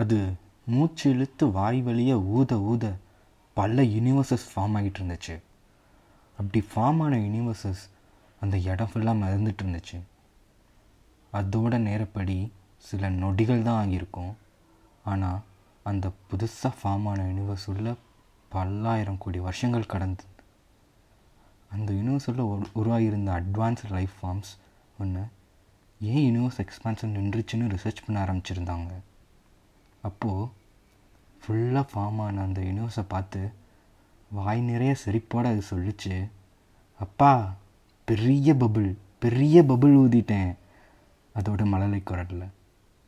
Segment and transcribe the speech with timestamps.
[0.00, 0.18] அது
[0.74, 2.84] மூச்சு இழுத்து வாய் வழிய ஊத ஊத
[3.56, 5.34] பல யூனிவர்சஸ் ஃபார்ம் ஆகிட்டு இருந்துச்சு
[6.38, 7.82] அப்படி ஃபார்ம் ஆன யூனிவர்சஸ்
[8.42, 9.98] அந்த இடம் ஃபுல்லாக மறந்துட்டு இருந்துச்சு
[11.32, 12.36] அதோட நேரப்படி
[12.84, 14.32] சில நொடிகள் தான் ஆகியிருக்கும்.
[15.04, 15.42] ஆனால்
[15.86, 17.88] அந்த புதுசாக ஃபார்ம் ஆன யூனிவர்ஸ் உள்ள
[18.52, 20.24] பல்லாயிரம் கோடி வருஷங்கள் கடந்து.
[21.74, 22.42] அந்த யூனிவர்ஸில்
[22.80, 24.50] உருவாகியிருந்த அட்வான்ஸ்டு லைஃப் ஃபார்ம்ஸ்
[24.98, 25.22] ஒன்று
[26.00, 28.92] ஏன் யூனிவர்ஸ் எக்ஸ்பான்ஷன் நின்றுச்சுன்னு ரிசர்ச் பண்ண ஆரம்பிச்சிருந்தாங்க?
[30.02, 30.50] அப்போது
[31.42, 33.52] ஃபுல்லாக ஃபார்ம் ஆன அந்த யூனிவர்ஸை பார்த்து
[34.30, 36.28] வாய் நிறைய சிரிப்போடு அது சொல்லிச்சு.
[36.98, 37.54] அப்பா
[38.04, 40.54] பெரிய பபுள் பெரிய பபுள் ஊதிட்டேன்.
[41.34, 42.48] அதோட மழலை குரலில்.